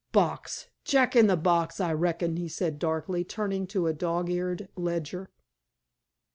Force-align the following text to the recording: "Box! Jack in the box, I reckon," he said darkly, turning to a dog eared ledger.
"Box! 0.11 0.67
Jack 0.83 1.15
in 1.15 1.27
the 1.27 1.37
box, 1.37 1.79
I 1.79 1.93
reckon," 1.93 2.35
he 2.37 2.47
said 2.47 2.79
darkly, 2.79 3.23
turning 3.23 3.67
to 3.67 3.85
a 3.85 3.93
dog 3.93 4.31
eared 4.31 4.67
ledger. 4.75 5.29